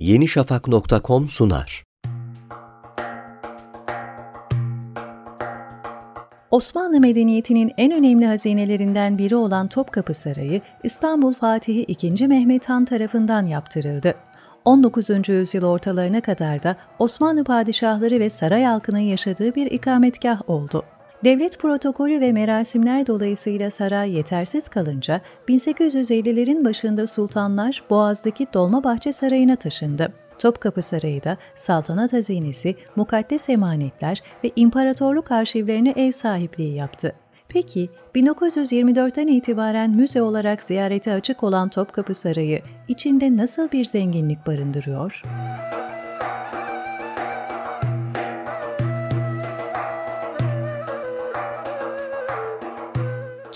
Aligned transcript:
yenişafak.com 0.00 1.28
sunar. 1.28 1.84
Osmanlı 6.50 7.00
medeniyetinin 7.00 7.72
en 7.76 7.92
önemli 7.92 8.26
hazinelerinden 8.26 9.18
biri 9.18 9.36
olan 9.36 9.68
Topkapı 9.68 10.14
Sarayı, 10.14 10.60
İstanbul 10.84 11.34
Fatihi 11.34 11.86
II. 12.02 12.26
Mehmet 12.26 12.68
Han 12.68 12.84
tarafından 12.84 13.46
yaptırıldı. 13.46 14.14
19. 14.64 15.28
yüzyıl 15.28 15.64
ortalarına 15.64 16.20
kadar 16.20 16.62
da 16.62 16.76
Osmanlı 16.98 17.44
padişahları 17.44 18.20
ve 18.20 18.30
saray 18.30 18.64
halkının 18.64 18.98
yaşadığı 18.98 19.54
bir 19.54 19.70
ikametgah 19.70 20.50
oldu. 20.50 20.84
Devlet 21.24 21.58
protokolü 21.58 22.20
ve 22.20 22.32
merasimler 22.32 23.06
dolayısıyla 23.06 23.70
saray 23.70 24.12
yetersiz 24.16 24.68
kalınca 24.68 25.20
1850'lerin 25.48 26.64
başında 26.64 27.06
sultanlar 27.06 27.82
Boğaz'daki 27.90 28.46
Dolmabahçe 28.54 29.12
Sarayı'na 29.12 29.56
taşındı. 29.56 30.12
Topkapı 30.38 30.82
Sarayı 30.82 31.24
da 31.24 31.36
saltanat 31.54 32.12
hazinesi, 32.12 32.74
mukaddes 32.96 33.48
emanetler 33.48 34.22
ve 34.44 34.50
imparatorluk 34.56 35.30
arşivlerine 35.30 35.94
ev 35.96 36.10
sahipliği 36.10 36.74
yaptı. 36.74 37.12
Peki 37.48 37.90
1924'ten 38.14 39.26
itibaren 39.26 39.90
müze 39.90 40.22
olarak 40.22 40.62
ziyarete 40.62 41.12
açık 41.12 41.42
olan 41.42 41.68
Topkapı 41.68 42.14
Sarayı 42.14 42.62
içinde 42.88 43.36
nasıl 43.36 43.70
bir 43.70 43.84
zenginlik 43.84 44.46
barındırıyor? 44.46 45.22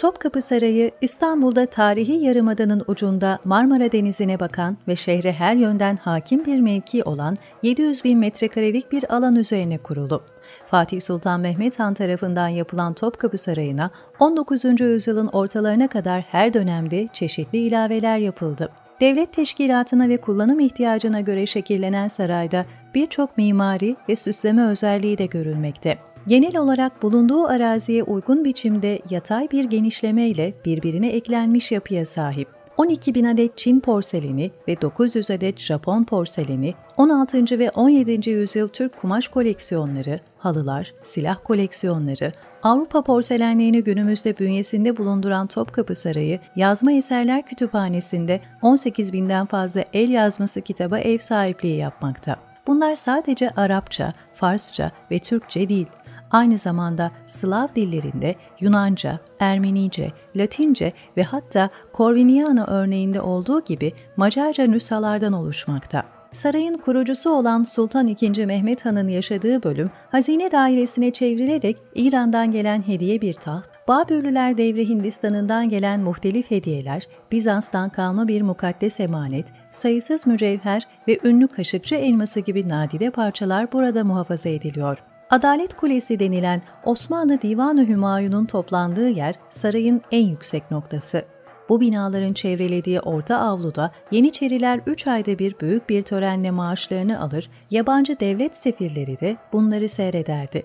Topkapı 0.04 0.42
Sarayı, 0.42 0.90
İstanbul'da 1.00 1.66
tarihi 1.66 2.12
yarımadanın 2.12 2.84
ucunda 2.86 3.38
Marmara 3.44 3.92
Denizi'ne 3.92 4.40
bakan 4.40 4.76
ve 4.88 4.96
şehre 4.96 5.32
her 5.32 5.56
yönden 5.56 5.96
hakim 5.96 6.44
bir 6.44 6.60
mevki 6.60 7.02
olan 7.02 7.38
700 7.62 8.04
bin 8.04 8.18
metrekarelik 8.18 8.92
bir 8.92 9.14
alan 9.14 9.36
üzerine 9.36 9.78
kuruldu. 9.78 10.24
Fatih 10.66 11.00
Sultan 11.00 11.40
Mehmet 11.40 11.78
Han 11.78 11.94
tarafından 11.94 12.48
yapılan 12.48 12.94
Topkapı 12.94 13.38
Sarayı'na 13.38 13.90
19. 14.18 14.80
yüzyılın 14.80 15.26
ortalarına 15.26 15.88
kadar 15.88 16.20
her 16.20 16.54
dönemde 16.54 17.08
çeşitli 17.12 17.58
ilaveler 17.58 18.18
yapıldı. 18.18 18.68
Devlet 19.00 19.32
teşkilatına 19.32 20.08
ve 20.08 20.16
kullanım 20.16 20.60
ihtiyacına 20.60 21.20
göre 21.20 21.46
şekillenen 21.46 22.08
sarayda 22.08 22.66
birçok 22.94 23.36
mimari 23.38 23.96
ve 24.08 24.16
süsleme 24.16 24.66
özelliği 24.66 25.18
de 25.18 25.26
görülmekte 25.26 25.98
genel 26.26 26.56
olarak 26.56 27.02
bulunduğu 27.02 27.46
araziye 27.46 28.02
uygun 28.02 28.44
biçimde 28.44 28.98
yatay 29.10 29.50
bir 29.50 29.64
genişleme 29.64 30.28
ile 30.28 30.54
birbirine 30.64 31.08
eklenmiş 31.08 31.72
yapıya 31.72 32.04
sahip. 32.04 32.48
12 32.76 33.14
bin 33.14 33.24
adet 33.24 33.58
Çin 33.58 33.80
porseleni 33.80 34.50
ve 34.68 34.80
900 34.80 35.30
adet 35.30 35.60
Japon 35.60 36.04
porseleni, 36.04 36.74
16. 36.96 37.58
ve 37.58 37.70
17. 37.70 38.30
yüzyıl 38.30 38.68
Türk 38.68 38.96
kumaş 38.96 39.28
koleksiyonları, 39.28 40.20
halılar, 40.38 40.94
silah 41.02 41.36
koleksiyonları, 41.44 42.32
Avrupa 42.62 43.02
porselenliğini 43.02 43.84
günümüzde 43.84 44.38
bünyesinde 44.38 44.96
bulunduran 44.96 45.46
Topkapı 45.46 45.94
Sarayı, 45.94 46.40
Yazma 46.56 46.92
Eserler 46.92 47.46
Kütüphanesi'nde 47.46 48.40
18 48.62 49.12
binden 49.12 49.46
fazla 49.46 49.84
el 49.92 50.08
yazması 50.08 50.60
kitaba 50.60 50.98
ev 50.98 51.18
sahipliği 51.18 51.76
yapmakta. 51.76 52.36
Bunlar 52.66 52.94
sadece 52.94 53.50
Arapça, 53.50 54.12
Farsça 54.34 54.90
ve 55.10 55.18
Türkçe 55.18 55.68
değil, 55.68 55.86
aynı 56.30 56.58
zamanda 56.58 57.10
Slav 57.26 57.68
dillerinde 57.76 58.34
Yunanca, 58.60 59.18
Ermenice, 59.40 60.12
Latince 60.36 60.92
ve 61.16 61.22
hatta 61.22 61.70
Korviniana 61.92 62.66
örneğinde 62.66 63.20
olduğu 63.20 63.64
gibi 63.64 63.92
Macarca 64.16 64.66
nüshalardan 64.66 65.32
oluşmakta. 65.32 66.04
Sarayın 66.30 66.78
kurucusu 66.78 67.30
olan 67.30 67.62
Sultan 67.62 68.06
II. 68.06 68.46
Mehmet 68.46 68.84
Han'ın 68.84 69.08
yaşadığı 69.08 69.62
bölüm, 69.62 69.90
hazine 70.10 70.52
dairesine 70.52 71.10
çevrilerek 71.10 71.76
İran'dan 71.94 72.52
gelen 72.52 72.88
hediye 72.88 73.20
bir 73.20 73.34
taht, 73.34 73.74
Babürlüler 73.88 74.58
devri 74.58 74.88
Hindistan'ından 74.88 75.68
gelen 75.68 76.00
muhtelif 76.00 76.50
hediyeler, 76.50 77.02
Bizans'tan 77.32 77.90
kalma 77.90 78.28
bir 78.28 78.42
mukaddes 78.42 79.00
emanet, 79.00 79.46
sayısız 79.72 80.26
mücevher 80.26 80.88
ve 81.08 81.18
ünlü 81.24 81.48
kaşıkçı 81.48 81.94
elması 81.94 82.40
gibi 82.40 82.68
nadide 82.68 83.10
parçalar 83.10 83.72
burada 83.72 84.04
muhafaza 84.04 84.48
ediliyor. 84.48 84.98
Adalet 85.30 85.76
Kulesi 85.76 86.18
denilen 86.18 86.62
Osmanlı 86.84 87.42
Divanı 87.42 87.88
Hümayun'un 87.88 88.46
toplandığı 88.46 89.08
yer 89.08 89.34
sarayın 89.50 90.02
en 90.10 90.26
yüksek 90.26 90.70
noktası. 90.70 91.24
Bu 91.68 91.80
binaların 91.80 92.32
çevrelediği 92.32 93.00
orta 93.00 93.38
avluda 93.38 93.90
Yeniçeriler 94.10 94.80
3 94.86 95.06
ayda 95.06 95.38
bir 95.38 95.60
büyük 95.60 95.88
bir 95.88 96.02
törenle 96.02 96.50
maaşlarını 96.50 97.20
alır, 97.20 97.50
yabancı 97.70 98.20
devlet 98.20 98.56
sefirleri 98.56 99.20
de 99.20 99.36
bunları 99.52 99.88
seyrederdi. 99.88 100.62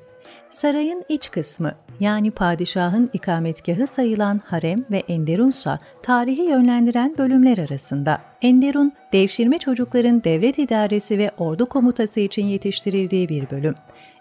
Sarayın 0.50 1.06
iç 1.10 1.32
kısmı 1.32 1.72
yani 2.00 2.32
padişahın 2.32 3.10
ikametgahı 3.14 3.88
sayılan 3.88 4.42
harem 4.46 4.86
ve 4.92 5.04
enderunsa 5.08 5.80
tarihi 6.04 6.42
yönlendiren 6.42 7.18
bölümler 7.18 7.58
arasında. 7.58 8.22
Enderun, 8.42 8.92
devşirme 9.14 9.58
çocukların 9.58 10.24
devlet 10.24 10.60
idaresi 10.60 11.18
ve 11.18 11.32
ordu 11.38 11.66
komutası 11.66 12.20
için 12.20 12.46
yetiştirildiği 12.46 13.30
bir 13.30 13.50
bölüm. 13.50 13.76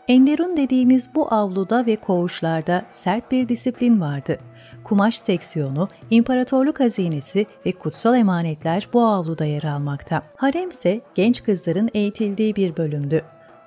Enderun 0.08 0.56
dediğimiz 0.56 1.14
bu 1.14 1.34
avluda 1.34 1.86
ve 1.86 1.96
koğuşlarda 1.96 2.82
sert 2.90 3.30
bir 3.30 3.48
disiplin 3.48 4.00
vardı. 4.00 4.38
Kumaş 4.84 5.18
seksiyonu, 5.18 5.88
imparatorluk 6.10 6.80
hazinesi 6.80 7.46
ve 7.66 7.72
kutsal 7.72 8.16
emanetler 8.16 8.88
bu 8.92 9.02
avluda 9.02 9.44
yer 9.44 9.62
almakta. 9.62 10.22
Harem 10.36 10.68
ise 10.68 11.00
genç 11.14 11.42
kızların 11.42 11.90
eğitildiği 11.94 12.56
bir 12.56 12.76
bölümdü. 12.76 13.24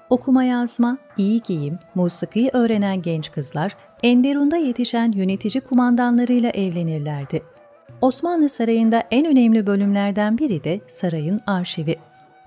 Okuma 0.09 0.43
yazma, 0.43 0.97
iyi 1.17 1.41
giyim, 1.41 1.79
musikiyi 1.95 2.49
öğrenen 2.53 3.01
genç 3.01 3.31
kızlar 3.31 3.75
Enderun'da 4.03 4.57
yetişen 4.57 5.11
yönetici 5.11 5.61
kumandanlarıyla 5.61 6.49
evlenirlerdi. 6.49 7.43
Osmanlı 8.01 8.49
Sarayı'nda 8.49 9.03
en 9.11 9.25
önemli 9.25 9.67
bölümlerden 9.67 10.37
biri 10.37 10.63
de 10.63 10.81
sarayın 10.87 11.41
arşivi. 11.47 11.95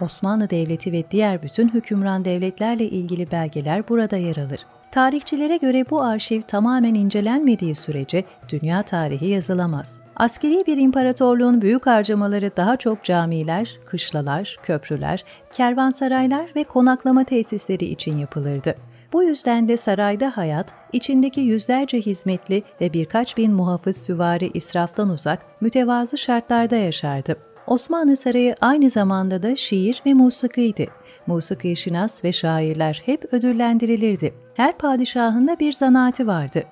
Osmanlı 0.00 0.50
Devleti 0.50 0.92
ve 0.92 1.04
diğer 1.10 1.42
bütün 1.42 1.68
hükümran 1.68 2.24
devletlerle 2.24 2.84
ilgili 2.84 3.30
belgeler 3.30 3.88
burada 3.88 4.16
yer 4.16 4.36
alır. 4.36 4.66
Tarihçilere 4.90 5.56
göre 5.56 5.84
bu 5.90 6.02
arşiv 6.02 6.42
tamamen 6.42 6.94
incelenmediği 6.94 7.74
sürece 7.74 8.24
dünya 8.48 8.82
tarihi 8.82 9.26
yazılamaz. 9.26 10.00
Askeri 10.16 10.66
bir 10.66 10.76
imparatorluğun 10.76 11.62
büyük 11.62 11.86
harcamaları 11.86 12.56
daha 12.56 12.76
çok 12.76 13.04
camiler, 13.04 13.78
kışlalar, 13.86 14.56
köprüler, 14.62 15.24
kervansaraylar 15.52 16.50
ve 16.56 16.64
konaklama 16.64 17.24
tesisleri 17.24 17.84
için 17.84 18.18
yapılırdı. 18.18 18.74
Bu 19.12 19.22
yüzden 19.22 19.68
de 19.68 19.76
sarayda 19.76 20.36
hayat, 20.36 20.66
içindeki 20.92 21.40
yüzlerce 21.40 22.00
hizmetli 22.00 22.62
ve 22.80 22.92
birkaç 22.92 23.36
bin 23.36 23.52
muhafız 23.52 23.96
süvari 23.96 24.50
israftan 24.54 25.08
uzak, 25.08 25.46
mütevazı 25.60 26.18
şartlarda 26.18 26.76
yaşardı. 26.76 27.36
Osmanlı 27.66 28.16
Sarayı 28.16 28.54
aynı 28.60 28.90
zamanda 28.90 29.42
da 29.42 29.56
şiir 29.56 30.02
ve 30.06 30.14
musikiydi. 30.14 30.88
Musiki 31.26 31.76
şinas 31.76 32.24
ve 32.24 32.32
şairler 32.32 33.02
hep 33.06 33.34
ödüllendirilirdi. 33.34 34.34
Her 34.54 34.78
padişahın 34.78 35.48
da 35.48 35.58
bir 35.60 35.72
zanaati 35.72 36.26
vardı. 36.26 36.64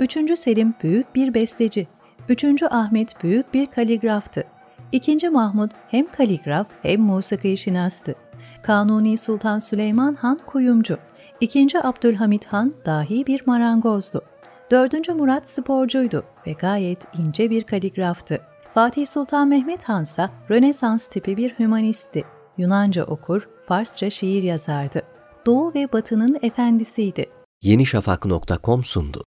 3. 0.00 0.38
Selim 0.38 0.74
büyük 0.82 1.14
bir 1.14 1.34
besteci. 1.34 1.86
3. 2.28 2.62
Ahmet 2.62 3.22
büyük 3.22 3.54
bir 3.54 3.66
kaligraftı. 3.66 4.44
2. 4.92 5.30
Mahmud 5.30 5.70
hem 5.88 6.12
kaligraf 6.12 6.66
hem 6.82 7.00
musiki 7.00 7.56
şinastı. 7.56 8.14
Kanuni 8.62 9.18
Sultan 9.18 9.58
Süleyman 9.58 10.14
Han 10.14 10.40
kuyumcu. 10.46 10.98
2. 11.40 11.68
Abdülhamit 11.82 12.46
Han 12.46 12.74
dahi 12.86 13.26
bir 13.26 13.42
marangozdu. 13.46 14.22
4. 14.70 15.08
Murat 15.08 15.50
sporcuydu 15.50 16.24
ve 16.46 16.52
gayet 16.52 16.98
ince 17.18 17.50
bir 17.50 17.64
kaligraftı. 17.64 18.40
Fatih 18.74 19.06
Sultan 19.06 19.48
Mehmet 19.48 19.84
Han 19.84 20.02
ise 20.02 20.30
Rönesans 20.50 21.06
tipi 21.06 21.36
bir 21.36 21.58
hümanisti. 21.58 22.24
Yunanca 22.58 23.04
okur, 23.04 23.48
Farsça 23.68 24.10
şiir 24.10 24.42
yazardı. 24.42 25.02
Doğu 25.46 25.74
ve 25.74 25.92
Batı'nın 25.92 26.38
efendisiydi. 26.42 27.26
yenişafak.com 27.62 28.84
sundu. 28.84 29.24